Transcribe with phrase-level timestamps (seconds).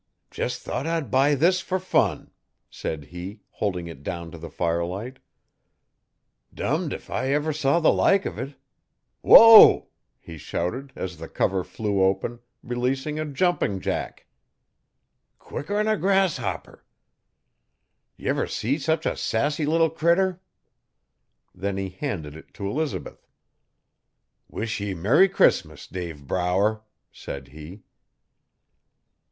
[0.35, 2.31] 'Jes' thought I'd buy this fer fun,'
[2.71, 5.19] said he, holding it down to the firelight.
[6.51, 8.55] 'Dummed if I ever see the like uv it.
[9.21, 14.25] Whoa!' he shouted, as the cover flew open, releasing a jumping jack.
[15.37, 16.83] 'Quicker n a grasshopper!
[18.17, 20.41] D'ye ever see sech a sassy little critter?
[21.53, 23.27] Then he handed it to Elizabeth.
[24.49, 26.81] 'Wish ye Merry Christmas, Dave Brower!'
[27.11, 27.83] said he.